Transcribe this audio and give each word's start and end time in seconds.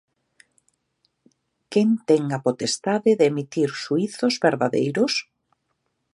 Quen 1.71 1.89
ten 2.07 2.23
a 2.37 2.39
potestade 2.47 3.11
de 3.19 3.25
emitir 3.31 3.69
xuízos 3.83 4.33
verdadeiros? 4.47 5.13